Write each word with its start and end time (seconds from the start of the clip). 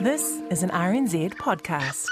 This 0.00 0.40
is 0.50 0.62
an 0.62 0.70
RNZ 0.70 1.34
podcast. 1.34 2.06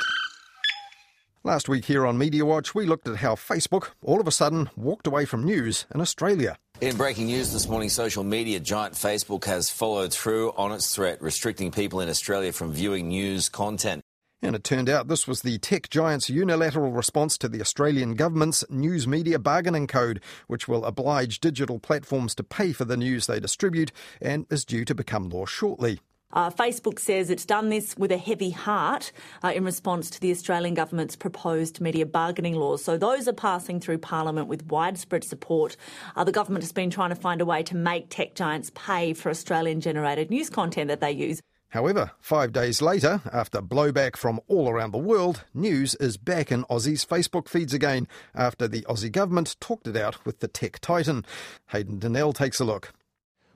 Last 1.42 1.68
week 1.68 1.84
here 1.84 2.06
on 2.06 2.16
Media 2.16 2.44
Watch, 2.44 2.74
we 2.74 2.86
looked 2.86 3.08
at 3.08 3.16
how 3.16 3.34
Facebook 3.34 3.90
all 4.02 4.20
of 4.20 4.28
a 4.28 4.30
sudden 4.30 4.70
walked 4.76 5.08
away 5.08 5.24
from 5.24 5.42
news 5.42 5.86
in 5.92 6.00
Australia. 6.00 6.56
In 6.80 6.96
breaking 6.96 7.26
news 7.26 7.52
this 7.52 7.68
morning, 7.68 7.88
social 7.88 8.22
media 8.22 8.60
giant 8.60 8.94
Facebook 8.94 9.44
has 9.46 9.68
followed 9.68 10.12
through 10.12 10.52
on 10.52 10.70
its 10.70 10.94
threat, 10.94 11.20
restricting 11.20 11.72
people 11.72 12.00
in 12.00 12.08
Australia 12.08 12.52
from 12.52 12.72
viewing 12.72 13.08
news 13.08 13.48
content. 13.48 14.02
And 14.40 14.54
it 14.54 14.64
turned 14.64 14.88
out 14.88 15.08
this 15.08 15.26
was 15.26 15.42
the 15.42 15.58
tech 15.58 15.88
giant's 15.90 16.30
unilateral 16.30 16.92
response 16.92 17.36
to 17.38 17.48
the 17.48 17.60
Australian 17.60 18.14
government's 18.14 18.64
News 18.70 19.08
Media 19.08 19.38
Bargaining 19.38 19.88
Code, 19.88 20.20
which 20.46 20.68
will 20.68 20.84
oblige 20.84 21.40
digital 21.40 21.78
platforms 21.78 22.34
to 22.36 22.44
pay 22.44 22.72
for 22.72 22.84
the 22.84 22.96
news 22.96 23.26
they 23.26 23.40
distribute 23.40 23.90
and 24.20 24.46
is 24.50 24.64
due 24.64 24.84
to 24.84 24.94
become 24.94 25.28
law 25.28 25.46
shortly. 25.46 26.00
Uh, 26.32 26.50
Facebook 26.50 26.98
says 26.98 27.30
it's 27.30 27.44
done 27.44 27.68
this 27.68 27.96
with 27.96 28.12
a 28.12 28.16
heavy 28.16 28.50
heart 28.50 29.12
uh, 29.42 29.52
in 29.54 29.64
response 29.64 30.10
to 30.10 30.20
the 30.20 30.30
Australian 30.30 30.74
government's 30.74 31.16
proposed 31.16 31.80
media 31.80 32.06
bargaining 32.06 32.54
laws. 32.54 32.82
So 32.84 32.96
those 32.96 33.28
are 33.28 33.32
passing 33.32 33.80
through 33.80 33.98
Parliament 33.98 34.48
with 34.48 34.66
widespread 34.66 35.24
support. 35.24 35.76
Uh, 36.16 36.24
the 36.24 36.32
government 36.32 36.62
has 36.62 36.72
been 36.72 36.90
trying 36.90 37.10
to 37.10 37.16
find 37.16 37.40
a 37.40 37.46
way 37.46 37.62
to 37.64 37.76
make 37.76 38.08
tech 38.08 38.34
giants 38.34 38.70
pay 38.74 39.12
for 39.12 39.30
Australian 39.30 39.80
generated 39.80 40.30
news 40.30 40.50
content 40.50 40.88
that 40.88 41.00
they 41.00 41.12
use. 41.12 41.40
However, 41.72 42.10
five 42.20 42.52
days 42.52 42.82
later, 42.82 43.22
after 43.32 43.62
blowback 43.62 44.14
from 44.14 44.40
all 44.46 44.68
around 44.68 44.90
the 44.90 44.98
world, 44.98 45.44
news 45.54 45.94
is 45.94 46.18
back 46.18 46.52
in 46.52 46.64
Aussie's 46.64 47.02
Facebook 47.02 47.48
feeds 47.48 47.72
again 47.72 48.06
after 48.34 48.68
the 48.68 48.82
Aussie 48.82 49.10
government 49.10 49.56
talked 49.58 49.86
it 49.86 49.96
out 49.96 50.22
with 50.26 50.40
the 50.40 50.48
tech 50.48 50.80
titan. 50.80 51.24
Hayden 51.68 51.98
Donnell 51.98 52.34
takes 52.34 52.60
a 52.60 52.66
look. 52.66 52.92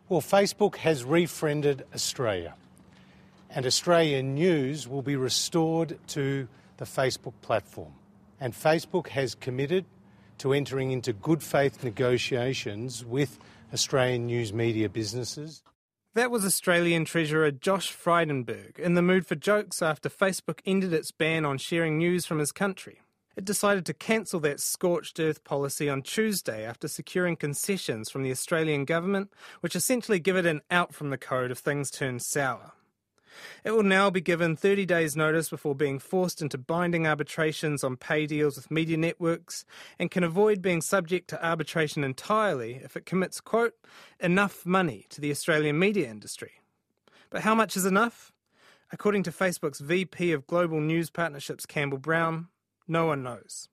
Well, 0.09 0.23
Facebook 0.23 0.77
has 0.77 1.05
refriended 1.05 1.85
Australia, 1.95 2.55
and 3.51 3.67
Australian 3.67 4.35
news 4.35 4.89
will 4.89 5.03
be 5.03 5.17
restored 5.17 5.99
to 6.09 6.49
the 6.77 6.85
Facebook 6.85 7.35
platform. 7.43 7.93
And 8.41 8.53
Facebook 8.53 9.09
has 9.09 9.35
committed 9.35 9.85
to 10.39 10.53
entering 10.53 10.91
into 10.91 11.13
good 11.13 11.43
faith 11.43 11.83
negotiations 11.83 13.05
with 13.05 13.39
Australian 13.73 14.27
news 14.27 14.53
media 14.53 14.89
businesses. 14.89 15.63
That 16.15 16.31
was 16.31 16.45
Australian 16.45 17.05
Treasurer 17.05 17.51
Josh 17.51 17.93
Frydenberg 17.93 18.79
in 18.79 18.95
the 18.95 19.03
mood 19.03 19.27
for 19.27 19.35
jokes 19.35 19.83
after 19.83 20.09
Facebook 20.09 20.61
ended 20.65 20.93
its 20.93 21.11
ban 21.11 21.45
on 21.45 21.59
sharing 21.59 21.99
news 21.99 22.25
from 22.25 22.39
his 22.39 22.53
country. 22.53 23.01
It 23.37 23.45
decided 23.45 23.85
to 23.85 23.93
cancel 23.93 24.41
that 24.41 24.61
scorched 24.61 25.21
earth 25.21 25.45
policy 25.45 25.91
on 25.91 26.01
Tuesday 26.01 26.65
after 26.65 26.89
securing 26.89 27.37
concessions 27.37 28.11
from 28.11 28.23
the 28.23 28.31
Australian 28.31 28.87
government, 28.87 29.31
which 29.61 29.77
essentially 29.77 30.19
give 30.19 30.37
it 30.37 30.47
an 30.47 30.63
out 30.71 30.95
from 30.95 31.11
the 31.11 31.19
code 31.19 31.51
if 31.51 31.59
things 31.59 31.91
turn 31.91 32.19
sour. 32.19 32.73
It 33.65 33.73
will 33.73 33.83
now 33.83 34.11
be 34.11 34.21
given 34.21 34.57
30 34.57 34.87
days' 34.87 35.17
notice 35.17 35.49
before 35.49 35.75
being 35.75 35.99
forced 35.99 36.43
into 36.43 36.59
binding 36.59 37.07
arbitrations 37.07 37.83
on 37.83 37.97
pay 37.97 38.27
deals 38.27 38.57
with 38.57 38.71
media 38.71 38.97
networks 38.97 39.65
and 39.99 40.11
can 40.11 40.25
avoid 40.25 40.63
being 40.63 40.81
subject 40.81 41.29
to 41.29 41.47
arbitration 41.47 42.05
entirely 42.05 42.81
if 42.83 42.97
it 42.97 43.07
commits, 43.07 43.41
quote, 43.41 43.75
enough 44.21 44.65
money 44.67 45.07
to 45.11 45.21
the 45.21 45.31
Australian 45.31 45.79
media 45.79 46.09
industry. 46.09 46.53
But 47.31 47.43
how 47.43 47.55
much 47.55 47.77
is 47.77 47.85
enough? 47.85 48.33
According 48.93 49.25
to 49.25 49.33
Facebook's 49.33 49.81
VP 49.81 50.33
of 50.33 50.47
Global 50.47 50.81
News 50.81 51.11
Partnerships, 51.11 51.67
Campbell 51.67 51.99
Brown, 51.99 52.49
no 52.87 53.07
one 53.07 53.23
knows. 53.23 53.69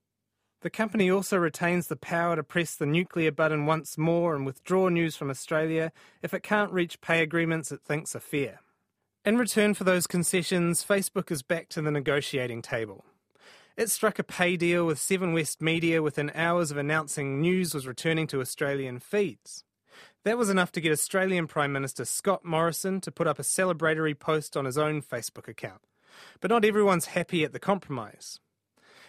The 0.61 0.69
company 0.69 1.11
also 1.11 1.38
retains 1.38 1.88
the 1.88 1.97
power 1.97 2.38
to 2.38 2.44
press 2.44 2.75
the 2.75 2.86
nuclear 2.86 3.34
button 3.34 3.66
once 3.66 3.97
more 3.97 4.34
and 4.34 4.45
withdraw 4.45 4.88
news 4.88 5.14
from 5.16 5.30
Australia 5.30 5.91
if 6.22 6.34
it 6.34 6.41
can't 6.41 6.72
reach 6.72 7.02
pay 7.02 7.22
agreements 7.22 7.72
it 7.72 7.81
thinks 7.81 8.16
are 8.16 8.22
fair. 8.22 8.61
In 9.25 9.38
return 9.38 9.73
for 9.73 9.85
those 9.85 10.05
concessions, 10.05 10.83
Facebook 10.83 11.31
is 11.31 11.43
back 11.43 11.69
to 11.69 11.81
the 11.81 11.91
negotiating 11.91 12.61
table. 12.61 13.05
It 13.77 13.89
struck 13.89 14.19
a 14.19 14.23
pay 14.23 14.57
deal 14.57 14.85
with 14.85 14.99
Seven 14.99 15.31
West 15.31 15.61
Media 15.61 16.02
within 16.02 16.29
hours 16.35 16.71
of 16.71 16.77
announcing 16.77 17.39
news 17.39 17.73
was 17.73 17.88
returning 17.88 18.28
to 18.28 18.41
Australian 18.41 19.00
feeds. 19.00 19.63
That 20.25 20.38
was 20.38 20.50
enough 20.50 20.73
to 20.73 20.81
get 20.81 20.91
Australian 20.91 21.47
Prime 21.47 21.72
Minister 21.72 22.03
Scott 22.03 22.44
Morrison 22.44 23.00
to 23.00 23.13
put 23.13 23.25
up 23.25 23.39
a 23.39 23.44
celebratory 23.44 24.19
post 24.19 24.57
on 24.57 24.66
his 24.66 24.78
own 24.78 25.01
Facebook 25.01 25.47
account. 25.47 25.84
But 26.41 26.51
not 26.51 26.66
everyone's 26.66 27.05
happy 27.05 27.45
at 27.45 27.53
the 27.53 27.59
compromise. 27.59 28.41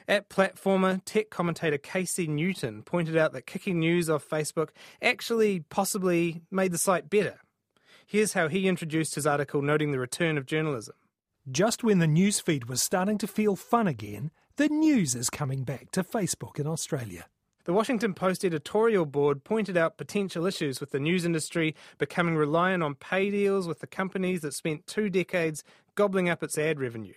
At 0.06 0.30
Platformer, 0.30 1.04
tech 1.04 1.28
commentator 1.28 1.78
Casey 1.78 2.28
Newton 2.28 2.84
pointed 2.84 3.16
out 3.16 3.32
that 3.32 3.48
kicking 3.48 3.80
news 3.80 4.08
off 4.08 4.28
Facebook 4.28 4.68
actually 5.02 5.64
possibly 5.70 6.42
made 6.52 6.70
the 6.70 6.78
site 6.78 7.10
better. 7.10 7.40
Here's 8.06 8.34
how 8.34 8.48
he 8.48 8.68
introduced 8.68 9.14
his 9.14 9.26
article 9.26 9.62
noting 9.62 9.90
the 9.90 9.98
return 9.98 10.36
of 10.36 10.46
journalism. 10.46 10.94
Just 11.50 11.82
when 11.82 12.00
the 12.00 12.06
newsfeed 12.06 12.68
was 12.68 12.82
starting 12.82 13.18
to 13.18 13.26
feel 13.26 13.56
fun 13.56 13.86
again, 13.86 14.30
the 14.56 14.68
news 14.68 15.14
is 15.14 15.30
coming 15.30 15.64
back 15.64 15.90
to 15.92 16.04
Facebook 16.04 16.58
in 16.58 16.66
Australia. 16.66 17.26
The 17.64 17.72
Washington 17.72 18.12
Post 18.12 18.44
editorial 18.44 19.06
board 19.06 19.42
pointed 19.42 19.76
out 19.78 19.96
potential 19.96 20.44
issues 20.44 20.80
with 20.80 20.90
the 20.90 21.00
news 21.00 21.24
industry 21.24 21.74
becoming 21.96 22.36
reliant 22.36 22.82
on 22.82 22.94
pay 22.94 23.30
deals 23.30 23.66
with 23.66 23.80
the 23.80 23.86
companies 23.86 24.42
that 24.42 24.52
spent 24.52 24.86
two 24.86 25.08
decades 25.08 25.64
gobbling 25.94 26.28
up 26.28 26.42
its 26.42 26.58
ad 26.58 26.78
revenue. 26.78 27.14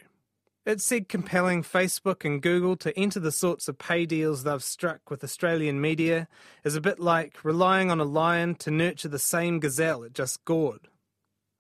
It 0.67 0.81
said 0.81 1.07
compelling 1.07 1.63
Facebook 1.63 2.25
and 2.25 2.41
Google 2.41 2.75
to 2.75 2.99
enter 2.99 3.21
the 3.21 3.31
sorts 3.31 3.69
of 3.69 3.77
pay 3.77 4.05
deals 4.05 4.43
they've 4.43 4.61
struck 4.61 5.09
with 5.09 5.23
Australian 5.23 5.79
media 5.79 6.27
is 6.65 6.75
a 6.75 6.81
bit 6.81 6.99
like 6.99 7.45
relying 7.45 7.89
on 7.89 8.01
a 8.01 8.03
lion 8.03 8.53
to 8.55 8.69
nurture 8.69 9.07
the 9.07 9.17
same 9.17 9.61
gazelle 9.61 10.03
it 10.03 10.13
just 10.13 10.43
gored. 10.43 10.89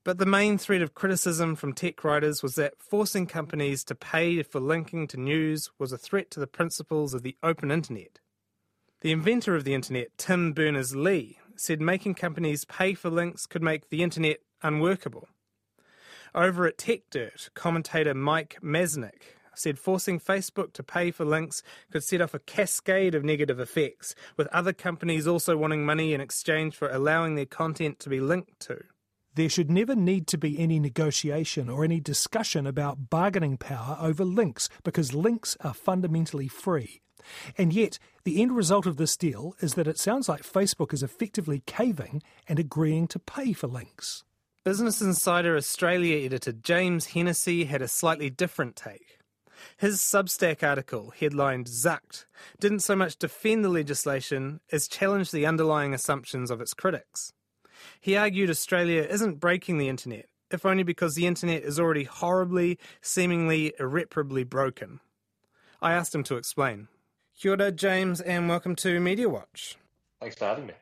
But 0.03 0.17
the 0.17 0.25
main 0.25 0.57
thread 0.57 0.81
of 0.81 0.93
criticism 0.93 1.55
from 1.55 1.71
tech 1.71 2.03
writers 2.03 2.43
was 2.43 2.55
that 2.55 2.81
forcing 2.81 3.27
companies 3.27 3.85
to 3.85 3.95
pay 3.95 4.43
for 4.43 4.59
linking 4.59 5.07
to 5.07 5.17
news 5.17 5.69
was 5.79 5.93
a 5.93 5.97
threat 5.97 6.29
to 6.31 6.41
the 6.41 6.45
principles 6.45 7.13
of 7.13 7.23
the 7.23 7.37
open 7.41 7.71
internet. 7.71 8.19
The 8.99 9.13
inventor 9.13 9.55
of 9.55 9.63
the 9.63 9.73
internet, 9.73 10.17
Tim 10.17 10.51
Berners 10.51 10.97
Lee, 10.97 11.39
said 11.55 11.79
making 11.79 12.15
companies 12.15 12.65
pay 12.65 12.93
for 12.93 13.09
links 13.09 13.45
could 13.45 13.63
make 13.63 13.87
the 13.87 14.03
internet 14.03 14.39
unworkable. 14.61 15.29
Over 16.35 16.67
at 16.67 16.77
TechDirt, 16.77 17.53
commentator 17.53 18.13
Mike 18.13 18.57
Masnick 18.61 19.37
said 19.57 19.79
forcing 19.79 20.19
Facebook 20.19 20.73
to 20.73 20.83
pay 20.83 21.11
for 21.11 21.25
links 21.25 21.63
could 21.91 22.03
set 22.03 22.21
off 22.21 22.33
a 22.33 22.39
cascade 22.39 23.15
of 23.15 23.23
negative 23.23 23.59
effects, 23.59 24.15
with 24.35 24.47
other 24.47 24.73
companies 24.73 25.27
also 25.27 25.57
wanting 25.57 25.85
money 25.85 26.13
in 26.13 26.21
exchange 26.21 26.75
for 26.75 26.89
allowing 26.89 27.35
their 27.35 27.45
content 27.45 27.99
to 27.99 28.09
be 28.09 28.19
linked 28.19 28.59
to. 28.59 28.83
There 29.35 29.49
should 29.49 29.69
never 29.69 29.95
need 29.95 30.25
to 30.27 30.37
be 30.37 30.59
any 30.59 30.79
negotiation 30.79 31.69
or 31.69 31.83
any 31.83 31.99
discussion 31.99 32.65
about 32.65 33.09
bargaining 33.09 33.57
power 33.57 33.97
over 33.99 34.25
links 34.25 34.67
because 34.83 35.13
links 35.13 35.55
are 35.61 35.73
fundamentally 35.73 36.47
free. 36.47 37.01
And 37.57 37.73
yet, 37.73 37.99
the 38.23 38.41
end 38.41 38.55
result 38.55 38.85
of 38.85 38.97
this 38.97 39.17
deal 39.17 39.53
is 39.59 39.75
that 39.75 39.87
it 39.87 39.99
sounds 39.99 40.29
like 40.29 40.41
Facebook 40.41 40.93
is 40.93 41.03
effectively 41.03 41.61
caving 41.65 42.23
and 42.47 42.57
agreeing 42.57 43.07
to 43.09 43.19
pay 43.19 43.53
for 43.53 43.67
links. 43.67 44.23
Business 44.67 45.01
Insider 45.01 45.55
Australia 45.55 46.25
editor 46.25 46.51
James 46.51 47.05
Hennessy 47.05 47.63
had 47.63 47.81
a 47.81 47.87
slightly 47.87 48.29
different 48.29 48.75
take. 48.75 49.19
His 49.77 49.99
Substack 49.99 50.61
article, 50.61 51.13
headlined 51.17 51.67
Zucked, 51.67 52.25
didn't 52.59 52.81
so 52.81 52.93
much 52.93 53.15
defend 53.15 53.63
the 53.63 53.69
legislation 53.69 54.59
as 54.69 54.89
challenge 54.89 55.31
the 55.31 55.45
underlying 55.45 55.93
assumptions 55.93 56.51
of 56.51 56.59
its 56.59 56.73
critics. 56.73 57.31
He 58.01 58.17
argued 58.17 58.49
Australia 58.49 59.03
isn't 59.03 59.39
breaking 59.39 59.77
the 59.77 59.87
internet, 59.87 60.25
if 60.51 60.65
only 60.65 60.83
because 60.83 61.15
the 61.15 61.27
internet 61.27 61.63
is 61.63 61.79
already 61.79 62.03
horribly, 62.03 62.77
seemingly 63.01 63.73
irreparably 63.79 64.43
broken. 64.43 64.99
I 65.81 65.93
asked 65.93 66.13
him 66.13 66.25
to 66.25 66.35
explain. 66.35 66.89
Kia 67.39 67.51
ora, 67.51 67.71
James, 67.71 68.19
and 68.19 68.49
welcome 68.49 68.75
to 68.75 68.99
Media 68.99 69.29
Watch. 69.29 69.77
Thanks 70.19 70.35
for 70.35 70.43
having 70.43 70.67
me. 70.67 70.73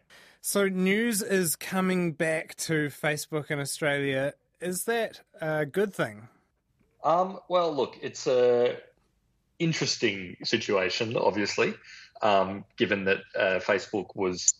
So, 0.47 0.67
news 0.67 1.23
is 1.23 1.55
coming 1.55 2.11
back 2.11 2.53
to 2.57 2.89
Facebook 2.89 3.49
in 3.49 3.59
Australia. 3.59 4.33
Is 4.61 4.83
that 4.83 5.21
a 5.41 5.65
good 5.65 5.91
thing? 5.91 6.27
Um, 7.03 7.39
well, 7.49 7.75
look, 7.75 7.97
it's 8.03 8.27
a 8.27 8.77
interesting 9.57 10.35
situation, 10.43 11.17
obviously, 11.17 11.73
um, 12.21 12.63
given 12.77 13.05
that 13.05 13.17
uh, 13.35 13.59
Facebook 13.59 14.15
was 14.15 14.53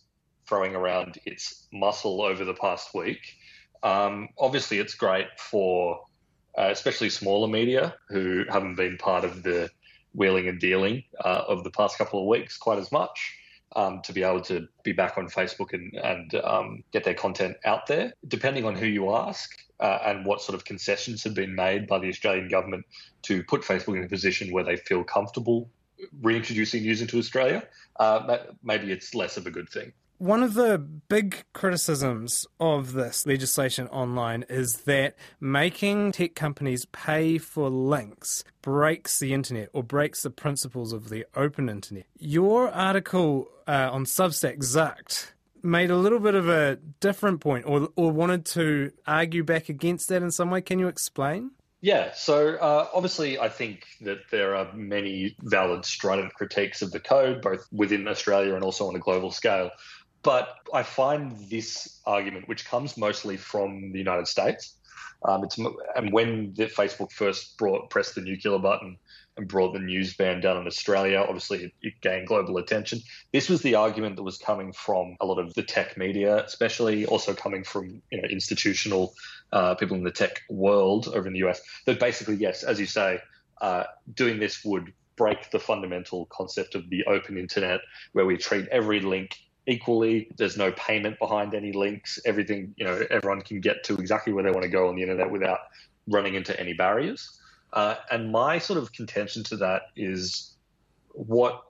throwing 0.48 0.76
around 0.76 1.20
its 1.24 1.68
muscle 1.72 2.24
over 2.24 2.44
the 2.44 2.56
past 2.56 2.96
week. 2.96 3.38
Um, 3.84 4.30
obviously, 4.40 4.80
it's 4.80 4.96
great 4.96 5.28
for 5.38 6.00
uh, 6.58 6.70
especially 6.72 7.12
smaller 7.12 7.48
media 7.48 7.94
who 8.10 8.44
haven't 8.50 8.74
been 8.74 8.98
part 8.98 9.24
of 9.24 9.44
the 9.44 9.70
wheeling 10.16 10.48
and 10.48 10.60
dealing 10.60 11.04
uh, 11.24 11.44
of 11.48 11.64
the 11.64 11.70
past 11.70 11.96
couple 12.00 12.20
of 12.20 12.26
weeks 12.26 12.58
quite 12.58 12.80
as 12.80 12.92
much 12.92 13.36
um, 13.76 14.02
to 14.04 14.14
be 14.14 14.24
able 14.24 14.42
to 14.42 14.68
be 14.84 14.94
back 14.94 15.18
on 15.18 15.28
Facebook 15.28 15.74
and, 15.74 15.94
and 15.96 16.36
um, 16.36 16.84
get 16.92 17.04
their 17.04 17.14
content 17.14 17.58
out 17.66 17.88
there. 17.88 18.14
Depending 18.28 18.66
on 18.66 18.76
who 18.76 18.86
you 18.86 19.14
ask 19.14 19.52
uh, 19.80 20.00
and 20.06 20.26
what 20.26 20.42
sort 20.42 20.56
of 20.56 20.66
concessions 20.66 21.24
have 21.24 21.34
been 21.34 21.54
made 21.56 21.88
by 21.88 22.00
the 22.00 22.10
Australian 22.10 22.48
government 22.48 22.86
to 23.24 23.44
put 23.44 23.62
Facebook 23.62 23.98
in 23.98 24.04
a 24.04 24.08
position 24.08 24.52
where 24.52 24.64
they 24.64 24.78
feel 24.78 25.04
comfortable 25.04 25.70
reintroducing 26.22 26.84
news 26.84 27.02
into 27.02 27.18
Australia, 27.18 27.64
uh, 28.00 28.38
maybe 28.64 28.92
it's 28.92 29.16
less 29.16 29.38
of 29.38 29.48
a 29.48 29.52
good 29.52 29.70
thing. 29.70 29.94
One 30.18 30.44
of 30.44 30.54
the 30.54 30.78
big 30.78 31.44
criticisms 31.52 32.48
of 32.58 32.94
this 32.94 33.26
legislation 33.26 33.90
online 33.90 34.46
is 34.48 34.84
that 34.84 35.18
making 35.42 36.14
tech 36.14 36.36
companies 36.36 36.86
pay 36.86 37.38
for 37.38 37.70
links 37.70 38.46
breaks 38.62 39.20
the 39.20 39.34
internet 39.34 39.70
or 39.74 39.84
breaks 39.84 40.24
the 40.24 40.30
principles 40.30 40.94
of 40.94 41.10
the 41.10 41.26
open 41.36 41.68
internet. 41.68 42.06
Your 42.18 42.72
article 42.72 43.50
uh, 43.68 43.90
on 43.92 44.06
Substack, 44.06 44.60
Zucked, 44.60 45.34
made 45.62 45.92
a 45.92 45.98
little 45.98 46.20
bit 46.20 46.36
of 46.36 46.48
a 46.48 46.78
different 47.02 47.42
point 47.42 47.66
or, 47.68 47.90
or 47.98 48.10
wanted 48.10 48.46
to 48.46 48.92
argue 49.06 49.44
back 49.44 49.68
against 49.68 50.08
that 50.08 50.24
in 50.24 50.32
some 50.32 50.50
way. 50.50 50.62
Can 50.62 50.80
you 50.80 50.88
explain? 50.88 51.52
Yeah, 51.82 52.14
so 52.16 52.56
uh, 52.56 52.88
obviously, 52.94 53.38
I 53.38 53.50
think 53.50 53.86
that 54.02 54.20
there 54.32 54.56
are 54.56 54.74
many 54.74 55.36
valid, 55.42 55.86
strident 55.86 56.34
critiques 56.34 56.82
of 56.82 56.92
the 56.92 57.00
code, 57.00 57.42
both 57.42 57.68
within 57.72 58.08
Australia 58.08 58.56
and 58.56 58.64
also 58.64 58.88
on 58.88 58.96
a 58.96 59.00
global 59.00 59.30
scale. 59.30 59.70
But 60.26 60.58
I 60.74 60.82
find 60.82 61.38
this 61.52 62.02
argument, 62.04 62.48
which 62.48 62.66
comes 62.66 62.98
mostly 62.98 63.38
from 63.38 63.92
the 63.92 64.00
United 64.00 64.28
States, 64.28 64.76
um, 65.24 65.44
it's 65.44 65.60
and 65.96 66.12
when 66.12 66.52
the 66.56 66.66
Facebook 66.66 67.12
first 67.12 67.58
brought 67.60 67.92
pressed 67.92 68.16
the 68.16 68.22
nuclear 68.22 68.58
button 68.58 68.98
and 69.38 69.48
brought 69.48 69.74
the 69.74 69.80
news 69.80 70.16
ban 70.16 70.42
down 70.42 70.58
in 70.58 70.66
Australia, 70.66 71.20
obviously 71.20 71.66
it, 71.66 71.74
it, 71.84 71.94
gained 72.02 72.28
global 72.28 72.58
attention. 72.58 73.02
This 73.34 73.50
was 73.50 73.62
the 73.62 73.76
argument 73.76 74.16
that 74.16 74.24
was 74.24 74.40
coming 74.40 74.74
from 74.74 75.16
a 75.22 75.26
lot 75.28 75.38
of 75.38 75.54
the 75.54 75.62
tech 75.62 75.96
media, 75.96 76.44
especially 76.44 77.06
also 77.06 77.36
coming 77.36 77.64
from 77.64 78.02
you 78.12 78.20
know 78.20 78.28
institutional 78.28 79.14
uh, 79.54 79.76
people 79.76 79.96
in 79.96 80.04
the 80.04 80.12
tech 80.12 80.42
world 80.50 81.08
over 81.08 81.28
in 81.28 81.34
the 81.34 81.46
US. 81.48 81.62
That 81.86 82.00
basically, 82.00 82.38
yes, 82.38 82.64
as 82.64 82.80
you 82.80 82.88
say, 82.88 83.20
uh, 83.62 83.84
doing 84.16 84.40
this 84.40 84.66
would 84.66 84.92
break 85.18 85.52
the 85.52 85.60
fundamental 85.60 86.26
concept 86.32 86.74
of 86.74 86.90
the 86.90 87.06
open 87.06 87.38
internet, 87.38 87.82
where 88.14 88.26
we 88.26 88.38
treat 88.38 88.68
every 88.70 89.02
link 89.02 89.38
equally. 89.68 90.30
There's 90.38 90.58
no 90.58 90.72
payment 90.72 91.20
behind 91.20 91.54
any 91.54 91.72
links. 91.72 92.20
Everything, 92.26 92.74
you 92.78 92.86
know, 92.86 93.06
everyone 93.10 93.42
can 93.42 93.60
get 93.60 93.84
to 93.86 93.96
exactly 93.96 94.34
where 94.34 94.44
they 94.44 94.52
want 94.52 94.64
to 94.64 94.70
go 94.70 94.88
on 94.90 94.96
the 94.96 95.02
internet 95.02 95.30
without 95.30 95.60
running 96.08 96.36
into 96.36 96.58
any 96.60 96.74
barriers. 96.74 97.40
Uh, 97.74 97.96
and 98.12 98.32
my 98.32 98.58
sort 98.58 98.80
of 98.80 98.92
contention 98.94 99.44
to 99.44 99.58
that 99.58 99.84
is 99.96 100.56
what 101.10 101.64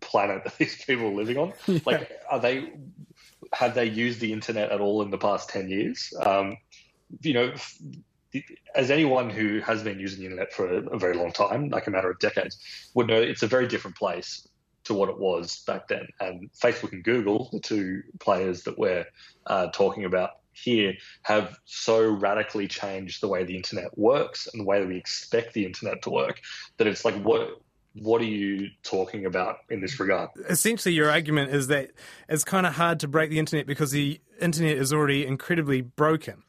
planet 0.00 0.42
are 0.46 0.52
these 0.58 0.82
people 0.84 1.14
living 1.14 1.36
on? 1.36 1.52
Yeah. 1.66 1.80
Like, 1.84 2.12
are 2.30 2.40
they 2.40 2.72
have 3.52 3.74
they 3.74 3.84
used 3.84 4.20
the 4.20 4.32
internet 4.32 4.72
at 4.72 4.80
all 4.80 5.02
in 5.02 5.10
the 5.10 5.18
past 5.18 5.48
ten 5.48 5.68
years? 5.68 6.12
Um, 6.24 6.56
you 7.20 7.34
know, 7.34 7.52
as 8.74 8.90
anyone 8.90 9.30
who 9.30 9.60
has 9.60 9.82
been 9.82 10.00
using 10.00 10.20
the 10.20 10.24
internet 10.26 10.52
for 10.52 10.66
a 10.68 10.98
very 10.98 11.14
long 11.14 11.32
time, 11.32 11.68
like 11.68 11.86
a 11.86 11.90
matter 11.90 12.10
of 12.10 12.18
decades, 12.18 12.58
would 12.94 13.06
know, 13.06 13.20
it's 13.20 13.42
a 13.42 13.46
very 13.46 13.68
different 13.68 13.96
place 13.96 14.48
to 14.86 14.94
what 14.94 15.08
it 15.08 15.18
was 15.18 15.62
back 15.66 15.88
then. 15.88 16.08
And 16.20 16.50
Facebook 16.52 16.92
and 16.92 17.04
Google, 17.04 17.48
the 17.52 17.60
two 17.60 18.02
players 18.18 18.62
that 18.64 18.78
we're 18.78 19.06
uh, 19.46 19.68
talking 19.68 20.04
about 20.04 20.30
here, 20.52 20.94
have 21.22 21.58
so 21.64 22.08
radically 22.08 22.68
changed 22.68 23.20
the 23.20 23.28
way 23.28 23.44
the 23.44 23.56
internet 23.56 23.96
works 23.98 24.48
and 24.52 24.60
the 24.60 24.64
way 24.64 24.80
that 24.80 24.88
we 24.88 24.96
expect 24.96 25.54
the 25.54 25.66
internet 25.66 26.02
to 26.02 26.10
work 26.10 26.40
that 26.78 26.86
it's 26.86 27.04
like, 27.04 27.20
what 27.22 27.60
what 28.02 28.20
are 28.20 28.26
you 28.26 28.68
talking 28.82 29.24
about 29.24 29.60
in 29.70 29.80
this 29.80 29.98
regard? 29.98 30.28
Essentially, 30.50 30.94
your 30.94 31.10
argument 31.10 31.50
is 31.50 31.68
that 31.68 31.92
it's 32.28 32.44
kind 32.44 32.66
of 32.66 32.74
hard 32.74 33.00
to 33.00 33.08
break 33.08 33.30
the 33.30 33.38
internet 33.38 33.66
because 33.66 33.90
the 33.90 34.20
internet 34.38 34.76
is 34.76 34.92
already 34.92 35.26
incredibly 35.26 35.80
broken. 35.80 36.42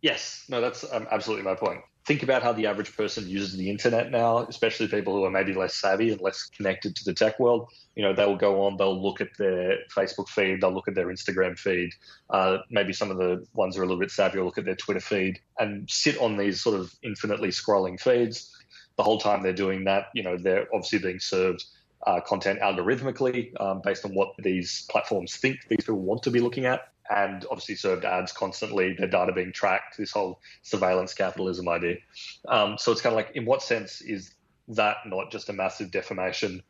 Yes, 0.00 0.44
no, 0.48 0.62
that's 0.62 0.90
um, 0.90 1.06
absolutely 1.10 1.44
my 1.44 1.54
point 1.54 1.82
think 2.06 2.22
about 2.22 2.42
how 2.42 2.52
the 2.52 2.66
average 2.66 2.96
person 2.96 3.28
uses 3.28 3.56
the 3.56 3.68
internet 3.68 4.12
now, 4.12 4.38
especially 4.38 4.86
people 4.86 5.12
who 5.12 5.24
are 5.24 5.30
maybe 5.30 5.52
less 5.52 5.74
savvy 5.74 6.12
and 6.12 6.20
less 6.20 6.44
connected 6.56 6.94
to 6.94 7.04
the 7.04 7.12
tech 7.12 7.40
world. 7.40 7.68
You 7.96 8.04
know, 8.04 8.14
they'll 8.14 8.36
go 8.36 8.62
on, 8.64 8.76
they'll 8.76 9.02
look 9.02 9.20
at 9.20 9.36
their 9.38 9.78
Facebook 9.94 10.28
feed, 10.28 10.60
they'll 10.60 10.72
look 10.72 10.86
at 10.86 10.94
their 10.94 11.08
Instagram 11.08 11.58
feed. 11.58 11.90
Uh, 12.30 12.58
maybe 12.70 12.92
some 12.92 13.10
of 13.10 13.16
the 13.16 13.44
ones 13.54 13.74
who 13.74 13.82
are 13.82 13.84
a 13.84 13.88
little 13.88 14.00
bit 14.00 14.12
savvy 14.12 14.38
will 14.38 14.46
look 14.46 14.58
at 14.58 14.64
their 14.64 14.76
Twitter 14.76 15.00
feed 15.00 15.40
and 15.58 15.90
sit 15.90 16.16
on 16.18 16.36
these 16.36 16.60
sort 16.62 16.78
of 16.78 16.94
infinitely 17.02 17.48
scrolling 17.48 18.00
feeds. 18.00 18.54
The 18.96 19.02
whole 19.02 19.18
time 19.18 19.42
they're 19.42 19.52
doing 19.52 19.84
that, 19.84 20.06
you 20.14 20.22
know, 20.22 20.36
they're 20.38 20.68
obviously 20.72 21.00
being 21.00 21.20
served 21.20 21.64
uh, 22.06 22.20
content 22.20 22.60
algorithmically 22.60 23.58
um, 23.60 23.80
based 23.82 24.04
on 24.04 24.14
what 24.14 24.30
these 24.38 24.86
platforms 24.90 25.36
think 25.36 25.58
these 25.68 25.78
people 25.78 26.00
want 26.00 26.22
to 26.22 26.30
be 26.30 26.40
looking 26.40 26.66
at 26.66 26.88
and 27.10 27.44
obviously 27.50 27.76
served 27.76 28.04
ads 28.04 28.32
constantly, 28.32 28.94
their 28.94 29.08
data 29.08 29.32
being 29.32 29.52
tracked, 29.52 29.96
this 29.96 30.10
whole 30.10 30.40
surveillance 30.62 31.14
capitalism 31.14 31.68
idea. 31.68 31.96
Um, 32.48 32.76
so 32.78 32.92
it's 32.92 33.00
kind 33.00 33.12
of 33.12 33.16
like, 33.16 33.36
in 33.36 33.44
what 33.44 33.62
sense 33.62 34.00
is 34.00 34.34
that 34.68 34.96
not 35.06 35.30
just 35.30 35.48
a 35.48 35.52
massive 35.52 35.90
defamation 35.90 36.62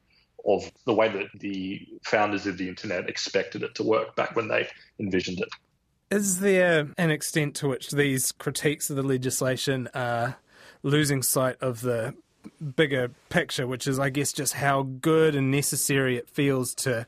of 0.46 0.70
the 0.84 0.94
way 0.94 1.08
that 1.08 1.26
the 1.40 1.86
founders 2.04 2.46
of 2.46 2.58
the 2.58 2.68
internet 2.68 3.08
expected 3.08 3.62
it 3.62 3.74
to 3.74 3.82
work 3.82 4.14
back 4.14 4.36
when 4.36 4.48
they 4.48 4.68
envisioned 5.00 5.40
it? 5.40 5.48
Is 6.10 6.40
there 6.40 6.88
an 6.98 7.10
extent 7.10 7.56
to 7.56 7.68
which 7.68 7.90
these 7.90 8.30
critiques 8.30 8.90
of 8.90 8.96
the 8.96 9.02
legislation 9.02 9.88
are 9.92 10.36
losing 10.82 11.22
sight 11.22 11.56
of 11.60 11.80
the 11.80 12.14
bigger 12.74 13.10
picture, 13.28 13.66
which 13.66 13.86
is, 13.86 13.98
I 13.98 14.10
guess, 14.10 14.32
just 14.32 14.54
how 14.54 14.82
good 14.82 15.34
and 15.34 15.50
necessary 15.50 16.16
it 16.16 16.28
feels 16.28 16.74
to 16.76 17.06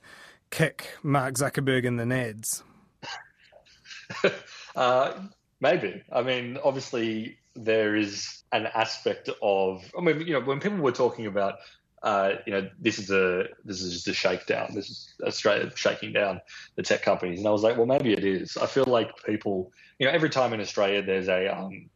kick 0.50 0.96
Mark 1.02 1.34
Zuckerberg 1.34 1.84
in 1.84 1.96
the 1.96 2.04
nads? 2.04 2.62
uh, 4.76 5.14
maybe. 5.60 6.02
I 6.12 6.22
mean, 6.22 6.58
obviously, 6.62 7.38
there 7.54 7.96
is 7.96 8.42
an 8.52 8.66
aspect 8.66 9.28
of. 9.42 9.84
I 9.96 10.00
mean, 10.00 10.20
you 10.20 10.32
know, 10.34 10.40
when 10.40 10.60
people 10.60 10.78
were 10.78 10.92
talking 10.92 11.26
about, 11.26 11.56
uh, 12.02 12.34
you 12.46 12.52
know, 12.52 12.68
this 12.78 12.98
is 12.98 13.10
a 13.10 13.46
this 13.64 13.80
is 13.80 13.92
just 13.94 14.08
a 14.08 14.14
shakedown. 14.14 14.74
This 14.74 14.90
is 14.90 15.14
Australia 15.24 15.70
shaking 15.74 16.12
down 16.12 16.40
the 16.76 16.82
tech 16.82 17.02
companies, 17.02 17.38
and 17.38 17.48
I 17.48 17.50
was 17.50 17.62
like, 17.62 17.76
well, 17.76 17.86
maybe 17.86 18.12
it 18.12 18.24
is. 18.24 18.56
I 18.56 18.66
feel 18.66 18.84
like 18.84 19.10
people, 19.24 19.72
you 19.98 20.06
know, 20.06 20.12
every 20.12 20.30
time 20.30 20.52
in 20.52 20.60
Australia 20.60 21.02
there's 21.02 21.28
a 21.28 21.48
um, 21.48 21.90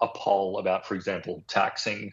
a 0.00 0.08
poll 0.08 0.58
about, 0.58 0.86
for 0.86 0.94
example, 0.94 1.42
taxing 1.48 2.12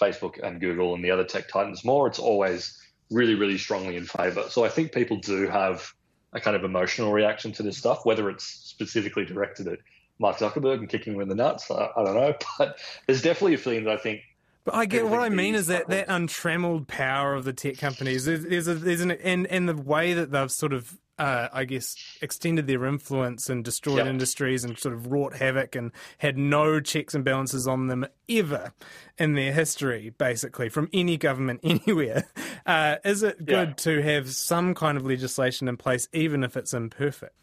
Facebook 0.00 0.42
and 0.42 0.60
Google 0.60 0.94
and 0.94 1.04
the 1.04 1.10
other 1.10 1.24
tech 1.24 1.48
titans 1.48 1.84
more, 1.84 2.06
it's 2.06 2.18
always 2.18 2.78
really, 3.10 3.34
really 3.34 3.58
strongly 3.58 3.96
in 3.96 4.04
favour. 4.04 4.44
So 4.48 4.64
I 4.64 4.68
think 4.68 4.92
people 4.92 5.18
do 5.18 5.46
have 5.48 5.92
a 6.32 6.40
kind 6.40 6.56
of 6.56 6.64
emotional 6.64 7.12
reaction 7.12 7.52
to 7.52 7.62
this 7.62 7.78
stuff, 7.78 8.04
whether 8.04 8.28
it's 8.28 8.44
specifically 8.44 9.24
directed 9.24 9.68
at 9.68 9.78
Mark 10.18 10.38
Zuckerberg 10.38 10.78
and 10.78 10.88
kicking 10.88 11.14
him 11.14 11.20
in 11.20 11.28
the 11.28 11.34
nuts. 11.34 11.70
I, 11.70 11.88
I 11.96 12.04
don't 12.04 12.14
know, 12.14 12.34
but 12.58 12.78
there's 13.06 13.22
definitely 13.22 13.54
a 13.54 13.58
feeling 13.58 13.84
that 13.84 13.92
I 13.94 13.98
think 13.98 14.20
but 14.64 14.74
I 14.74 14.86
get 14.86 15.06
what 15.06 15.20
I 15.20 15.28
mean 15.28 15.54
is 15.54 15.66
that 15.66 15.88
that 15.88 16.06
untrammeled 16.08 16.88
power 16.88 17.34
of 17.34 17.44
the 17.44 17.52
tech 17.52 17.76
companies. 17.76 18.24
There's, 18.24 18.44
there's, 18.44 18.66
a, 18.66 18.74
there's 18.74 19.02
an 19.02 19.10
and 19.10 19.46
and 19.48 19.68
the 19.68 19.76
way 19.76 20.14
that 20.14 20.30
they've 20.30 20.50
sort 20.50 20.72
of 20.72 20.98
uh, 21.18 21.48
I 21.52 21.64
guess, 21.64 21.94
extended 22.20 22.66
their 22.66 22.84
influence 22.86 23.48
and 23.48 23.64
destroyed 23.64 23.98
yep. 23.98 24.06
industries 24.06 24.64
and 24.64 24.78
sort 24.78 24.94
of 24.94 25.10
wrought 25.10 25.34
havoc 25.36 25.76
and 25.76 25.92
had 26.18 26.36
no 26.36 26.80
checks 26.80 27.14
and 27.14 27.24
balances 27.24 27.68
on 27.68 27.86
them 27.86 28.06
ever 28.28 28.72
in 29.18 29.34
their 29.34 29.52
history, 29.52 30.12
basically, 30.18 30.68
from 30.68 30.88
any 30.92 31.16
government 31.16 31.60
anywhere. 31.64 32.24
Uh, 32.66 32.96
is 33.04 33.22
it 33.22 33.44
good 33.44 33.68
yeah. 33.68 33.74
to 33.74 34.02
have 34.02 34.30
some 34.30 34.74
kind 34.74 34.96
of 34.96 35.06
legislation 35.06 35.68
in 35.68 35.76
place, 35.76 36.08
even 36.12 36.42
if 36.42 36.56
it's 36.56 36.74
imperfect? 36.74 37.34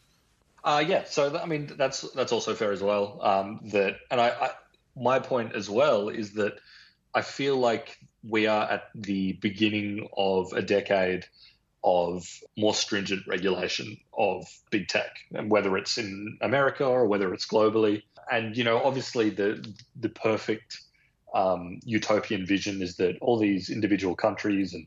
Uh, 0.64 0.84
yeah, 0.86 1.04
so 1.06 1.36
I 1.40 1.46
mean 1.48 1.72
that's 1.76 2.02
that's 2.12 2.32
also 2.32 2.54
fair 2.54 2.72
as 2.72 2.84
well. 2.84 3.20
Um, 3.22 3.62
that 3.72 3.96
and 4.12 4.22
I, 4.22 4.30
I, 4.30 4.50
my 4.96 5.18
point 5.20 5.56
as 5.56 5.70
well 5.70 6.10
is 6.10 6.34
that 6.34 6.60
I 7.16 7.22
feel 7.22 7.58
like 7.58 7.98
we 8.24 8.46
are 8.46 8.70
at 8.70 8.84
the 8.94 9.34
beginning 9.34 10.08
of 10.16 10.54
a 10.54 10.62
decade 10.62 11.26
of 11.84 12.28
more 12.58 12.74
stringent 12.74 13.26
regulation 13.28 13.98
of 14.18 14.46
big 14.70 14.88
tech, 14.88 15.18
and 15.34 15.50
whether 15.50 15.78
it's 15.78 15.98
in 15.98 16.38
America 16.42 16.86
or 16.86 17.08
whether 17.08 17.34
it's 17.34 17.48
globally. 17.48 18.04
And 18.32 18.56
you 18.56 18.64
know, 18.64 18.82
obviously, 18.84 19.30
the 19.30 19.66
the 20.00 20.10
perfect 20.10 20.80
um, 21.34 21.80
utopian 21.84 22.46
vision 22.46 22.82
is 22.82 22.98
that 22.98 23.18
all 23.22 23.38
these 23.38 23.70
individual 23.70 24.16
countries 24.16 24.74
and 24.74 24.86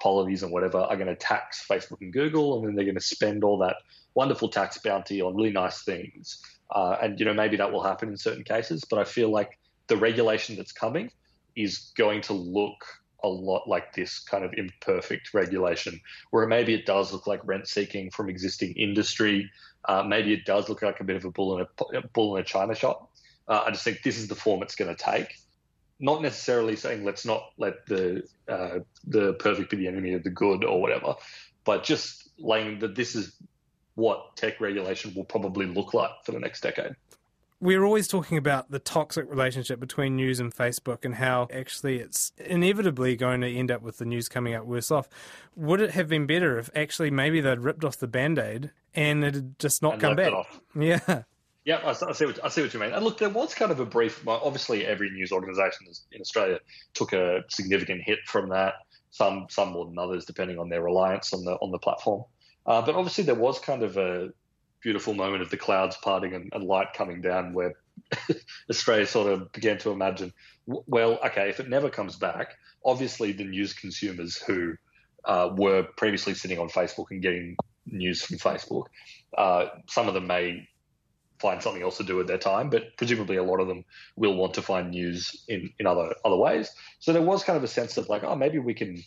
polities 0.00 0.42
and 0.42 0.52
whatever 0.52 0.78
are 0.78 0.96
going 0.96 1.08
to 1.08 1.16
tax 1.16 1.64
Facebook 1.66 2.00
and 2.00 2.12
Google, 2.12 2.58
and 2.58 2.66
then 2.66 2.74
they're 2.74 2.84
going 2.84 2.94
to 2.94 3.00
spend 3.00 3.44
all 3.44 3.58
that 3.58 3.76
wonderful 4.14 4.48
tax 4.48 4.78
bounty 4.78 5.22
on 5.22 5.34
really 5.34 5.52
nice 5.52 5.82
things. 5.82 6.42
Uh, 6.70 6.96
and 7.00 7.18
you 7.18 7.26
know, 7.26 7.34
maybe 7.34 7.56
that 7.56 7.72
will 7.72 7.82
happen 7.82 8.08
in 8.08 8.16
certain 8.16 8.44
cases, 8.44 8.84
but 8.84 8.98
I 8.98 9.04
feel 9.04 9.30
like 9.30 9.58
the 9.86 9.96
regulation 9.96 10.56
that's 10.56 10.72
coming 10.72 11.10
is 11.56 11.92
going 11.96 12.20
to 12.22 12.32
look 12.32 12.84
a 13.24 13.28
lot 13.28 13.66
like 13.66 13.94
this 13.94 14.20
kind 14.20 14.44
of 14.44 14.52
imperfect 14.54 15.34
regulation, 15.34 16.00
where 16.30 16.46
maybe 16.46 16.74
it 16.74 16.86
does 16.86 17.12
look 17.12 17.26
like 17.26 17.40
rent 17.44 17.66
seeking 17.66 18.10
from 18.10 18.28
existing 18.28 18.74
industry. 18.74 19.50
Uh, 19.86 20.02
maybe 20.02 20.32
it 20.32 20.44
does 20.44 20.68
look 20.68 20.82
like 20.82 21.00
a 21.00 21.04
bit 21.04 21.16
of 21.16 21.24
a 21.24 21.30
bull 21.30 21.58
in 21.58 21.66
a, 21.66 21.98
a 21.98 22.08
bull 22.08 22.36
in 22.36 22.42
a 22.42 22.44
china 22.44 22.74
shop. 22.74 23.10
Uh, 23.48 23.64
I 23.66 23.70
just 23.70 23.82
think 23.82 24.02
this 24.02 24.18
is 24.18 24.28
the 24.28 24.34
form 24.34 24.62
it's 24.62 24.76
going 24.76 24.94
to 24.94 25.02
take. 25.02 25.34
Not 25.98 26.22
necessarily 26.22 26.76
saying 26.76 27.04
let's 27.04 27.24
not 27.24 27.50
let 27.56 27.86
the 27.86 28.22
uh, 28.48 28.80
the 29.06 29.34
perfect 29.34 29.70
be 29.70 29.78
the 29.78 29.88
enemy 29.88 30.12
of 30.14 30.22
the 30.22 30.30
good 30.30 30.64
or 30.64 30.80
whatever, 30.80 31.14
but 31.64 31.82
just 31.82 32.28
laying 32.38 32.78
that 32.80 32.94
this 32.94 33.14
is 33.14 33.34
what 33.94 34.36
tech 34.36 34.60
regulation 34.60 35.14
will 35.14 35.24
probably 35.24 35.66
look 35.66 35.94
like 35.94 36.10
for 36.24 36.32
the 36.32 36.40
next 36.40 36.62
decade. 36.62 36.94
We're 37.64 37.82
always 37.82 38.06
talking 38.06 38.36
about 38.36 38.70
the 38.70 38.78
toxic 38.78 39.24
relationship 39.30 39.80
between 39.80 40.16
news 40.16 40.38
and 40.38 40.54
Facebook 40.54 41.02
and 41.02 41.14
how 41.14 41.48
actually 41.50 41.96
it's 41.96 42.30
inevitably 42.36 43.16
going 43.16 43.40
to 43.40 43.50
end 43.50 43.70
up 43.70 43.80
with 43.80 43.96
the 43.96 44.04
news 44.04 44.28
coming 44.28 44.52
out 44.52 44.66
worse 44.66 44.90
off. 44.90 45.08
Would 45.56 45.80
it 45.80 45.92
have 45.92 46.06
been 46.06 46.26
better 46.26 46.58
if 46.58 46.68
actually 46.76 47.10
maybe 47.10 47.40
they'd 47.40 47.60
ripped 47.60 47.82
off 47.82 47.96
the 47.96 48.06
band 48.06 48.38
aid 48.38 48.70
and 48.94 49.24
it 49.24 49.34
had 49.34 49.58
just 49.58 49.80
not 49.80 49.94
And 49.94 50.02
come 50.02 50.16
back? 50.16 50.32
Yeah. 50.78 51.22
Yeah, 51.64 51.76
I 51.76 51.88
I 51.88 52.12
see, 52.12 52.26
what, 52.26 52.44
I 52.44 52.48
see 52.48 52.60
what 52.60 52.74
you 52.74 52.80
mean. 52.80 52.92
And 52.92 53.02
look, 53.02 53.16
there 53.16 53.30
was 53.30 53.54
kind 53.54 53.72
of 53.72 53.80
a 53.80 53.86
brief. 53.86 54.22
Well, 54.26 54.38
obviously, 54.44 54.84
every 54.84 55.08
news 55.08 55.32
organisation 55.32 55.86
in 56.12 56.20
Australia 56.20 56.58
took 56.92 57.14
a 57.14 57.44
significant 57.48 58.02
hit 58.04 58.18
from 58.26 58.50
that. 58.50 58.74
Some, 59.12 59.46
some 59.48 59.70
more 59.70 59.86
than 59.86 59.98
others, 59.98 60.26
depending 60.26 60.58
on 60.58 60.68
their 60.68 60.82
reliance 60.82 61.32
on 61.32 61.42
the 61.42 61.52
on 61.52 61.70
the 61.70 61.78
platform. 61.78 62.24
Uh, 62.66 62.82
but 62.82 62.94
obviously, 62.94 63.24
there 63.24 63.34
was 63.34 63.58
kind 63.58 63.82
of 63.82 63.96
a 63.96 64.28
beautiful 64.84 65.14
moment 65.14 65.42
of 65.42 65.50
the 65.50 65.56
clouds 65.56 65.96
parting 65.96 66.34
and, 66.34 66.52
and 66.52 66.62
light 66.62 66.92
coming 66.94 67.20
down, 67.20 67.54
where 67.54 67.74
Australia 68.70 69.06
sort 69.06 69.32
of 69.32 69.50
began 69.50 69.78
to 69.78 69.90
imagine, 69.90 70.32
well, 70.66 71.18
okay, 71.24 71.48
if 71.48 71.58
it 71.58 71.68
never 71.68 71.90
comes 71.90 72.16
back, 72.16 72.54
obviously 72.84 73.32
the 73.32 73.44
news 73.44 73.72
consumers 73.72 74.36
who 74.36 74.74
uh, 75.24 75.50
were 75.56 75.82
previously 75.96 76.34
sitting 76.34 76.58
on 76.58 76.68
Facebook 76.68 77.06
and 77.10 77.22
getting 77.22 77.56
news 77.86 78.22
from 78.22 78.36
Facebook, 78.36 78.84
uh, 79.36 79.66
some 79.88 80.06
of 80.06 80.14
them 80.14 80.26
may 80.26 80.68
find 81.40 81.62
something 81.62 81.82
else 81.82 81.96
to 81.96 82.04
do 82.04 82.16
with 82.16 82.28
their 82.28 82.38
time, 82.38 82.70
but 82.70 82.96
presumably 82.96 83.36
a 83.36 83.42
lot 83.42 83.60
of 83.60 83.66
them 83.66 83.84
will 84.16 84.34
want 84.34 84.54
to 84.54 84.62
find 84.62 84.90
news 84.90 85.44
in, 85.48 85.70
in 85.78 85.86
other 85.86 86.14
other 86.24 86.36
ways. 86.36 86.70
So 87.00 87.12
there 87.12 87.22
was 87.22 87.42
kind 87.42 87.56
of 87.56 87.64
a 87.64 87.68
sense 87.68 87.96
of 87.96 88.08
like, 88.08 88.22
oh, 88.22 88.36
maybe 88.36 88.58
we 88.58 88.74
can 88.74 89.02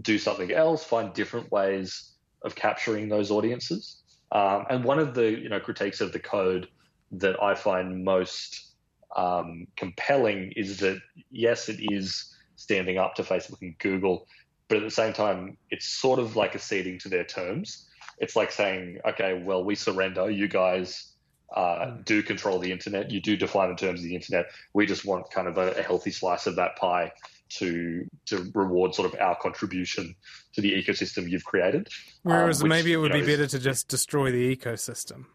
do 0.00 0.18
something 0.18 0.50
else, 0.50 0.82
find 0.82 1.12
different 1.12 1.50
ways 1.52 2.12
of 2.42 2.54
capturing 2.54 3.08
those 3.08 3.30
audiences. 3.30 3.99
Um, 4.32 4.66
and 4.70 4.84
one 4.84 4.98
of 4.98 5.14
the 5.14 5.30
you 5.30 5.48
know 5.48 5.60
critiques 5.60 6.00
of 6.00 6.12
the 6.12 6.18
code 6.18 6.68
that 7.12 7.42
I 7.42 7.54
find 7.54 8.04
most 8.04 8.70
um, 9.16 9.66
compelling 9.76 10.52
is 10.56 10.78
that 10.78 11.00
yes, 11.30 11.68
it 11.68 11.78
is 11.80 12.34
standing 12.56 12.98
up 12.98 13.14
to 13.16 13.22
Facebook 13.22 13.62
and 13.62 13.76
Google, 13.78 14.26
but 14.68 14.78
at 14.78 14.84
the 14.84 14.90
same 14.90 15.12
time, 15.12 15.56
it's 15.70 15.86
sort 15.86 16.18
of 16.18 16.36
like 16.36 16.54
acceding 16.54 16.98
to 17.00 17.08
their 17.08 17.24
terms. 17.24 17.88
It's 18.18 18.36
like 18.36 18.52
saying, 18.52 19.00
okay, 19.08 19.42
well, 19.42 19.64
we 19.64 19.74
surrender. 19.74 20.30
You 20.30 20.46
guys 20.46 21.12
uh, 21.56 21.96
do 22.04 22.22
control 22.22 22.58
the 22.58 22.70
internet. 22.70 23.10
You 23.10 23.20
do 23.20 23.36
define 23.36 23.70
the 23.70 23.74
terms 23.74 24.00
of 24.00 24.04
the 24.04 24.14
internet. 24.14 24.46
We 24.74 24.86
just 24.86 25.04
want 25.04 25.30
kind 25.30 25.48
of 25.48 25.58
a, 25.58 25.72
a 25.72 25.82
healthy 25.82 26.10
slice 26.10 26.46
of 26.46 26.56
that 26.56 26.76
pie 26.76 27.12
to 27.58 28.08
to 28.26 28.50
reward 28.54 28.94
sort 28.94 29.12
of 29.12 29.18
our 29.20 29.36
contribution 29.36 30.14
to 30.54 30.60
the 30.60 30.72
ecosystem 30.72 31.28
you've 31.28 31.44
created. 31.44 31.88
Whereas 32.22 32.62
um, 32.62 32.68
which, 32.68 32.70
maybe 32.70 32.92
it 32.92 32.96
would 32.96 33.12
you 33.12 33.20
be 33.20 33.26
know, 33.26 33.32
is- 33.32 33.36
better 33.38 33.46
to 33.48 33.58
just 33.58 33.88
destroy 33.88 34.30
the 34.30 34.56
ecosystem. 34.56 35.26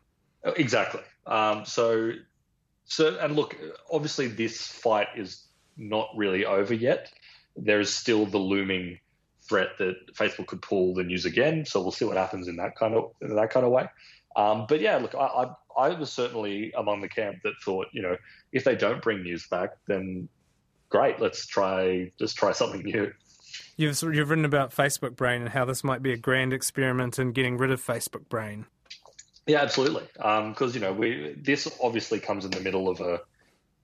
Exactly. 0.58 1.02
Um, 1.26 1.66
so, 1.66 2.12
so 2.86 3.18
and 3.20 3.36
look, 3.36 3.56
obviously 3.92 4.28
this 4.28 4.68
fight 4.68 5.08
is 5.16 5.46
not 5.76 6.10
really 6.16 6.46
over 6.46 6.74
yet. 6.74 7.12
There 7.56 7.80
is 7.80 7.94
still 7.94 8.26
the 8.26 8.38
looming 8.38 9.00
threat 9.48 9.78
that 9.80 9.96
Facebook 10.14 10.48
could 10.48 10.62
pull 10.62 10.94
the 10.94 11.04
news 11.04 11.26
again. 11.26 11.66
So 11.66 11.82
we'll 11.82 11.92
see 11.92 12.06
what 12.06 12.18
happens 12.18 12.48
in 12.48 12.58
that 12.58 12.76
kind 12.76 12.94
of 12.94 13.12
in 13.22 13.36
that 13.36 13.50
kind 13.50 13.66
of 13.66 13.72
way. 13.72 13.90
Um, 14.36 14.66
but 14.68 14.82
yeah, 14.82 14.98
look, 14.98 15.16
I, 15.16 15.26
I 15.26 15.54
I 15.78 15.90
was 16.00 16.12
certainly 16.12 16.72
among 16.78 17.02
the 17.02 17.10
camp 17.10 17.38
that 17.44 17.54
thought, 17.64 17.88
you 17.92 18.02
know, 18.02 18.18
if 18.52 18.64
they 18.64 18.76
don't 18.76 19.02
bring 19.02 19.24
news 19.24 19.48
back, 19.48 19.72
then 19.88 20.30
great, 20.90 21.20
let's 21.20 21.46
try 21.46 22.12
just 22.20 22.38
try 22.38 22.52
something 22.52 22.84
new. 22.84 23.12
You've 23.78 24.02
you've 24.02 24.30
written 24.30 24.46
about 24.46 24.72
Facebook 24.72 25.16
Brain 25.16 25.42
and 25.42 25.50
how 25.50 25.66
this 25.66 25.84
might 25.84 26.02
be 26.02 26.14
a 26.14 26.18
grand 26.18 26.54
experiment 26.54 27.20
in 27.20 27.32
getting 27.32 27.58
rid 27.58 27.72
of 27.72 27.82
Facebook 27.82 28.30
Brain. 28.30 28.66
Yeah, 29.48 29.62
absolutely. 29.62 30.04
Because 30.16 30.74
you 30.74 30.82
know, 30.82 30.94
we 30.94 31.36
this 31.38 31.68
obviously 31.82 32.20
comes 32.20 32.46
in 32.46 32.52
the 32.52 32.62
middle 32.62 32.90
of 32.90 33.00
a 33.02 33.22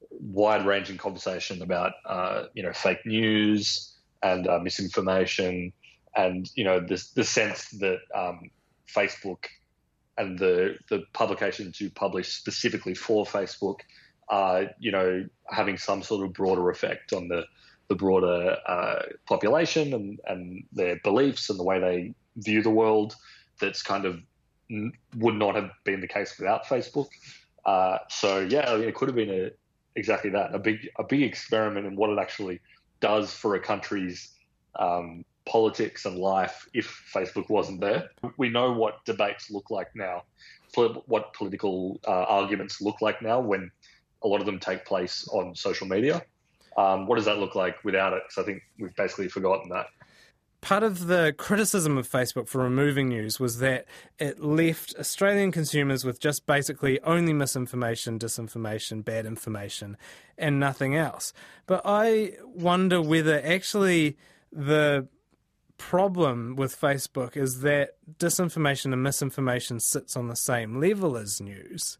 wide-ranging 0.09 0.97
conversation 0.97 1.61
about 1.61 1.93
uh, 2.05 2.43
you 2.53 2.63
know 2.63 2.73
fake 2.73 3.05
news 3.05 3.93
and 4.23 4.47
uh, 4.47 4.59
misinformation, 4.59 5.73
and 6.15 6.49
you 6.55 6.63
know 6.63 6.79
the 6.79 7.03
the 7.15 7.23
sense 7.23 7.69
that 7.79 7.99
um, 8.15 8.49
Facebook 8.87 9.45
and 10.17 10.37
the 10.37 10.75
the 10.89 11.03
publications 11.13 11.79
you 11.79 11.89
publish 11.89 12.29
specifically 12.29 12.93
for 12.93 13.25
Facebook 13.25 13.79
you 14.79 14.91
know 14.91 15.25
having 15.49 15.77
some 15.77 16.01
sort 16.03 16.25
of 16.25 16.33
broader 16.33 16.69
effect 16.69 17.13
on 17.13 17.27
the 17.27 17.45
the 17.87 17.95
broader 17.95 18.55
uh, 18.67 19.01
population 19.27 19.93
and, 19.93 20.19
and 20.25 20.63
their 20.71 20.95
beliefs 21.03 21.49
and 21.49 21.59
the 21.59 21.63
way 21.63 21.77
they 21.77 22.13
view 22.37 22.63
the 22.63 22.69
world. 22.69 23.15
That's 23.59 23.83
kind 23.83 24.05
of 24.05 24.21
would 25.17 25.35
not 25.35 25.55
have 25.55 25.71
been 25.83 25.99
the 25.99 26.07
case 26.07 26.39
without 26.39 26.65
Facebook. 26.65 27.09
Uh, 27.65 27.97
so 28.09 28.39
yeah, 28.39 28.71
I 28.71 28.77
mean, 28.77 28.87
it 28.87 28.95
could 28.95 29.09
have 29.09 29.15
been 29.15 29.29
a, 29.29 29.51
exactly 29.95 30.29
that 30.31 30.55
a 30.55 30.59
big 30.59 30.89
a 30.97 31.03
big 31.03 31.21
experiment 31.23 31.85
in 31.85 31.95
what 31.95 32.09
it 32.09 32.17
actually 32.17 32.61
does 33.01 33.33
for 33.33 33.55
a 33.55 33.59
country's 33.59 34.31
um, 34.79 35.25
politics 35.45 36.05
and 36.05 36.17
life 36.17 36.67
if 36.73 37.03
Facebook 37.13 37.49
wasn't 37.49 37.81
there. 37.81 38.09
We 38.37 38.49
know 38.49 38.71
what 38.71 39.03
debates 39.05 39.51
look 39.51 39.69
like 39.69 39.89
now, 39.95 40.23
what 40.75 41.33
political 41.33 41.99
uh, 42.07 42.25
arguments 42.39 42.81
look 42.81 43.01
like 43.01 43.21
now 43.21 43.39
when 43.41 43.71
a 44.23 44.27
lot 44.27 44.39
of 44.39 44.45
them 44.45 44.59
take 44.59 44.85
place 44.85 45.27
on 45.29 45.55
social 45.55 45.87
media. 45.87 46.23
Um, 46.77 47.07
what 47.07 47.15
does 47.15 47.25
that 47.25 47.37
look 47.37 47.55
like 47.55 47.83
without 47.83 48.13
it? 48.13 48.23
Because 48.27 48.41
I 48.41 48.45
think 48.45 48.63
we've 48.79 48.95
basically 48.95 49.27
forgotten 49.27 49.69
that. 49.69 49.87
Part 50.61 50.83
of 50.83 51.07
the 51.07 51.33
criticism 51.37 51.97
of 51.97 52.07
Facebook 52.07 52.47
for 52.47 52.61
removing 52.61 53.09
news 53.09 53.39
was 53.39 53.57
that 53.59 53.85
it 54.19 54.39
left 54.39 54.93
Australian 54.99 55.51
consumers 55.51 56.05
with 56.05 56.19
just 56.19 56.45
basically 56.45 57.01
only 57.01 57.33
misinformation, 57.33 58.19
disinformation, 58.19 59.03
bad 59.03 59.25
information, 59.25 59.97
and 60.37 60.59
nothing 60.59 60.95
else. 60.95 61.33
But 61.65 61.81
I 61.83 62.33
wonder 62.43 63.01
whether 63.01 63.41
actually 63.43 64.17
the 64.51 65.07
problem 65.79 66.55
with 66.55 66.79
Facebook 66.79 67.35
is 67.35 67.61
that 67.61 67.95
disinformation 68.19 68.93
and 68.93 69.01
misinformation 69.01 69.79
sits 69.79 70.15
on 70.15 70.27
the 70.27 70.35
same 70.35 70.79
level 70.79 71.17
as 71.17 71.41
news. 71.41 71.97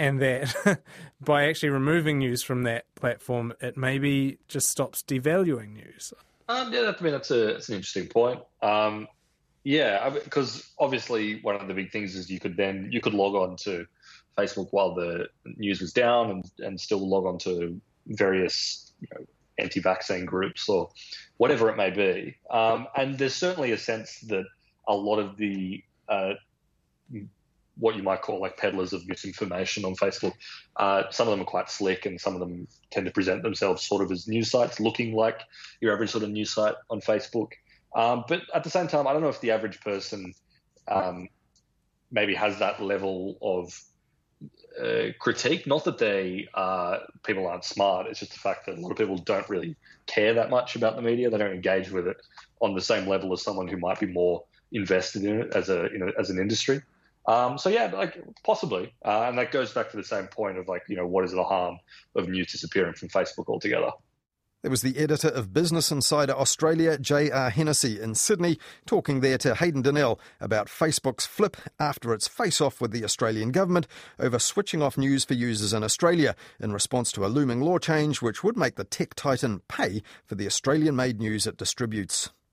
And 0.00 0.18
that 0.20 0.80
by 1.20 1.44
actually 1.44 1.68
removing 1.68 2.18
news 2.18 2.42
from 2.42 2.62
that 2.62 2.86
platform, 2.94 3.52
it 3.60 3.76
maybe 3.76 4.38
just 4.48 4.70
stops 4.70 5.02
devaluing 5.02 5.74
news. 5.74 6.14
Um, 6.48 6.72
yeah, 6.72 6.90
I 6.98 7.02
mean 7.02 7.12
that's 7.12 7.30
a 7.30 7.52
that's 7.52 7.68
an 7.68 7.74
interesting 7.74 8.08
point. 8.08 8.40
Um, 8.62 9.06
yeah, 9.62 10.08
because 10.08 10.72
obviously 10.78 11.40
one 11.42 11.54
of 11.54 11.68
the 11.68 11.74
big 11.74 11.92
things 11.92 12.16
is 12.16 12.30
you 12.30 12.40
could 12.40 12.56
then 12.56 12.88
you 12.90 13.02
could 13.02 13.12
log 13.12 13.34
on 13.34 13.56
to 13.58 13.84
Facebook 14.38 14.68
while 14.70 14.94
the 14.94 15.28
news 15.44 15.82
was 15.82 15.92
down 15.92 16.30
and, 16.30 16.50
and 16.60 16.80
still 16.80 17.06
log 17.06 17.26
on 17.26 17.36
to 17.40 17.78
various 18.06 18.92
you 19.00 19.08
know, 19.12 19.26
anti-vaccine 19.58 20.24
groups 20.24 20.66
or 20.66 20.88
whatever 21.36 21.68
it 21.68 21.76
may 21.76 21.90
be. 21.90 22.36
Um, 22.50 22.88
and 22.96 23.18
there's 23.18 23.34
certainly 23.34 23.72
a 23.72 23.78
sense 23.78 24.20
that 24.28 24.46
a 24.88 24.94
lot 24.94 25.18
of 25.18 25.36
the 25.36 25.84
uh, 26.08 26.32
what 27.80 27.96
you 27.96 28.02
might 28.02 28.22
call 28.22 28.40
like 28.40 28.56
peddlers 28.56 28.92
of 28.92 29.06
misinformation 29.08 29.84
on 29.84 29.96
Facebook. 29.96 30.34
Uh, 30.76 31.04
some 31.10 31.26
of 31.26 31.32
them 31.32 31.40
are 31.40 31.50
quite 31.50 31.70
slick, 31.70 32.06
and 32.06 32.20
some 32.20 32.34
of 32.34 32.40
them 32.40 32.68
tend 32.90 33.06
to 33.06 33.12
present 33.12 33.42
themselves 33.42 33.82
sort 33.82 34.02
of 34.02 34.12
as 34.12 34.28
news 34.28 34.50
sites, 34.50 34.78
looking 34.78 35.14
like 35.14 35.40
your 35.80 35.92
average 35.92 36.10
sort 36.10 36.22
of 36.22 36.30
news 36.30 36.52
site 36.54 36.74
on 36.90 37.00
Facebook. 37.00 37.48
Um, 37.96 38.24
but 38.28 38.42
at 38.54 38.62
the 38.62 38.70
same 38.70 38.86
time, 38.86 39.06
I 39.06 39.12
don't 39.12 39.22
know 39.22 39.28
if 39.28 39.40
the 39.40 39.50
average 39.50 39.80
person 39.80 40.32
um, 40.86 41.28
maybe 42.12 42.34
has 42.34 42.58
that 42.58 42.80
level 42.80 43.38
of 43.42 43.82
uh, 44.80 45.12
critique. 45.18 45.66
Not 45.66 45.84
that 45.84 45.98
they 45.98 46.48
uh, 46.54 46.98
people 47.24 47.46
aren't 47.46 47.64
smart. 47.64 48.06
It's 48.06 48.20
just 48.20 48.32
the 48.32 48.38
fact 48.38 48.66
that 48.66 48.78
a 48.78 48.80
lot 48.80 48.92
of 48.92 48.98
people 48.98 49.18
don't 49.18 49.48
really 49.48 49.76
care 50.06 50.34
that 50.34 50.50
much 50.50 50.76
about 50.76 50.96
the 50.96 51.02
media. 51.02 51.30
They 51.30 51.38
don't 51.38 51.52
engage 51.52 51.90
with 51.90 52.06
it 52.06 52.16
on 52.60 52.74
the 52.74 52.80
same 52.80 53.08
level 53.08 53.32
as 53.32 53.42
someone 53.42 53.68
who 53.68 53.76
might 53.76 53.98
be 53.98 54.06
more 54.06 54.44
invested 54.72 55.24
in 55.24 55.40
it 55.40 55.54
as 55.54 55.68
a 55.68 55.88
you 55.92 55.98
know, 55.98 56.12
as 56.18 56.30
an 56.30 56.38
industry. 56.38 56.82
Um, 57.26 57.58
so 57.58 57.68
yeah, 57.68 57.90
like 57.92 58.18
possibly, 58.44 58.94
uh, 59.04 59.26
and 59.28 59.38
that 59.38 59.52
goes 59.52 59.72
back 59.72 59.90
to 59.90 59.96
the 59.96 60.04
same 60.04 60.26
point 60.26 60.58
of 60.58 60.68
like 60.68 60.82
you 60.88 60.96
know 60.96 61.06
what 61.06 61.24
is 61.24 61.32
the 61.32 61.44
harm 61.44 61.78
of 62.14 62.28
news 62.28 62.50
disappearing 62.52 62.94
from 62.94 63.08
Facebook 63.08 63.48
altogether. 63.48 63.90
There 64.62 64.70
was 64.70 64.82
the 64.82 64.98
editor 64.98 65.28
of 65.28 65.54
Business 65.54 65.90
Insider 65.90 66.34
Australia, 66.34 66.98
J.R. 66.98 67.48
Hennessy, 67.48 67.98
in 67.98 68.14
Sydney, 68.14 68.58
talking 68.84 69.20
there 69.20 69.38
to 69.38 69.54
Hayden 69.54 69.80
Donnell 69.80 70.20
about 70.38 70.68
Facebook's 70.68 71.24
flip 71.24 71.56
after 71.78 72.12
its 72.12 72.28
face 72.28 72.60
off 72.60 72.78
with 72.78 72.90
the 72.90 73.02
Australian 73.02 73.52
government 73.52 73.86
over 74.18 74.38
switching 74.38 74.82
off 74.82 74.98
news 74.98 75.24
for 75.24 75.32
users 75.32 75.72
in 75.72 75.82
Australia 75.82 76.36
in 76.58 76.74
response 76.74 77.10
to 77.12 77.24
a 77.24 77.28
looming 77.28 77.62
law 77.62 77.78
change 77.78 78.20
which 78.20 78.44
would 78.44 78.58
make 78.58 78.74
the 78.74 78.84
tech 78.84 79.14
titan 79.14 79.62
pay 79.66 80.02
for 80.26 80.34
the 80.34 80.46
Australian 80.46 80.94
made 80.94 81.20
news 81.20 81.46
it 81.46 81.56
distributes. 81.56 82.28